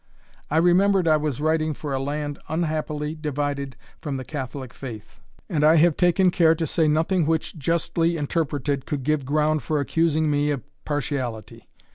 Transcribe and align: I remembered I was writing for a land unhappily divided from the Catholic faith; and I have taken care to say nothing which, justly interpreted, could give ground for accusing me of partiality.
I 0.49 0.57
remembered 0.57 1.07
I 1.07 1.17
was 1.17 1.39
writing 1.39 1.75
for 1.75 1.93
a 1.93 2.01
land 2.01 2.39
unhappily 2.47 3.13
divided 3.13 3.75
from 3.99 4.17
the 4.17 4.25
Catholic 4.25 4.73
faith; 4.73 5.19
and 5.47 5.63
I 5.63 5.75
have 5.75 5.95
taken 5.95 6.31
care 6.31 6.55
to 6.55 6.65
say 6.65 6.87
nothing 6.87 7.27
which, 7.27 7.55
justly 7.59 8.17
interpreted, 8.17 8.87
could 8.87 9.03
give 9.03 9.25
ground 9.27 9.61
for 9.61 9.79
accusing 9.79 10.31
me 10.31 10.49
of 10.49 10.63
partiality. 10.85 11.69